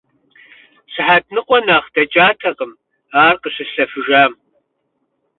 [0.93, 2.71] Сыхьэт ныкъуэ нэхъ дэкӀатэкъым
[3.23, 4.33] ар къыщыслъэфыжам.